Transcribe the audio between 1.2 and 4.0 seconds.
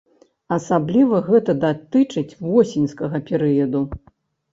гэта датычыць восеньскага перыяду.